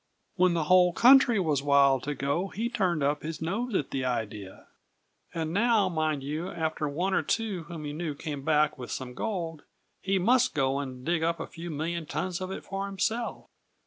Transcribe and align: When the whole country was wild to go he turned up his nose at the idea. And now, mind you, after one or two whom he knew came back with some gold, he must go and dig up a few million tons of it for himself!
When 0.35 0.55
the 0.55 0.63
whole 0.63 0.93
country 0.93 1.39
was 1.39 1.61
wild 1.61 2.01
to 2.05 2.15
go 2.15 2.47
he 2.47 2.69
turned 2.69 3.03
up 3.03 3.21
his 3.21 3.39
nose 3.39 3.75
at 3.75 3.91
the 3.91 4.03
idea. 4.03 4.65
And 5.31 5.53
now, 5.53 5.89
mind 5.89 6.23
you, 6.23 6.49
after 6.49 6.89
one 6.89 7.13
or 7.13 7.21
two 7.21 7.65
whom 7.65 7.85
he 7.85 7.93
knew 7.93 8.15
came 8.15 8.43
back 8.43 8.79
with 8.79 8.89
some 8.89 9.13
gold, 9.13 9.61
he 10.01 10.17
must 10.17 10.55
go 10.55 10.79
and 10.79 11.05
dig 11.05 11.21
up 11.21 11.39
a 11.39 11.45
few 11.45 11.69
million 11.69 12.07
tons 12.07 12.41
of 12.41 12.49
it 12.49 12.63
for 12.63 12.87
himself! 12.87 13.45